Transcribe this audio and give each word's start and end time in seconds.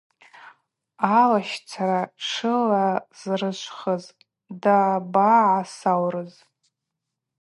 Алащцара 1.17 2.01
тшылазрышвхыз 2.15 4.03
дабагӏасаурыз. 4.61 6.33